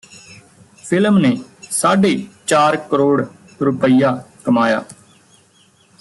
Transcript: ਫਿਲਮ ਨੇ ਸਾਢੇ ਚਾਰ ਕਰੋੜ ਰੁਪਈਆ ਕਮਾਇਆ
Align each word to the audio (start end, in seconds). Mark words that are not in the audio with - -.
ਫਿਲਮ 0.85 1.17
ਨੇ 1.17 1.35
ਸਾਢੇ 1.71 2.15
ਚਾਰ 2.47 2.75
ਕਰੋੜ 2.91 3.25
ਰੁਪਈਆ 3.61 4.23
ਕਮਾਇਆ 4.45 4.83